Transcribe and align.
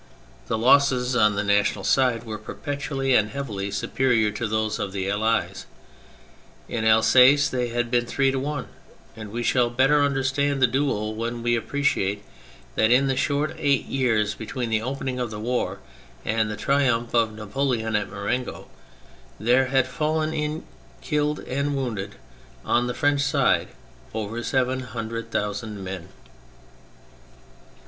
The 0.47 0.57
losses 0.57 1.15
on 1.15 1.35
the 1.35 1.43
National 1.43 1.83
side 1.83 2.21
204 2.23 2.25
THE 2.25 2.41
FRENCH 2.41 2.47
REVOLUTION 2.47 2.49
were 2.49 2.53
perpetually 2.55 3.13
and 3.15 3.29
heavily 3.29 3.69
superior 3.69 4.31
to 4.31 4.47
those 4.47 4.79
of 4.79 4.93
the 4.93 5.07
Allies— 5.07 5.67
in 6.67 6.85
Alsace 6.85 7.47
they 7.47 7.67
had 7.67 7.91
been 7.91 8.07
three 8.07 8.31
to 8.31 8.39
one; 8.39 8.69
and 9.15 9.31
we 9.31 9.43
shall 9.43 9.69
better 9.69 10.01
understand 10.01 10.59
the 10.59 10.65
duel 10.65 11.13
when 11.13 11.43
we 11.43 11.55
appreciate 11.55 12.23
that 12.73 12.89
in 12.89 13.05
the 13.05 13.15
short 13.15 13.55
eight 13.59 13.85
years 13.85 14.33
between 14.33 14.71
the 14.71 14.81
opening 14.81 15.19
of 15.19 15.29
the 15.29 15.39
war 15.39 15.77
and 16.25 16.49
the 16.49 16.57
triumph 16.57 17.13
of 17.13 17.35
Napoleon 17.35 17.95
at 17.95 18.09
Marengo, 18.09 18.69
there 19.39 19.67
had 19.67 19.85
fallen 19.85 20.33
in 20.33 20.63
killed 21.01 21.41
and 21.41 21.75
wounded, 21.75 22.15
on 22.65 22.87
the 22.87 22.95
French 22.95 23.21
side, 23.21 23.67
over 24.15 24.41
seven 24.41 24.79
hundred 24.79 25.29
thousand 25.29 25.83
men. 25.83 26.09